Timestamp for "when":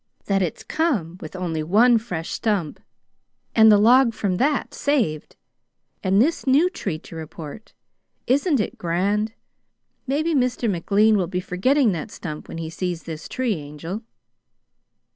12.47-12.57